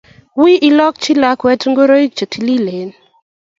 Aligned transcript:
Wi 0.41 0.51
ilokchi 0.67 1.11
lakwet 1.21 1.61
ngoroik 1.71 2.11
che 2.17 2.25
tililen. 2.31 2.89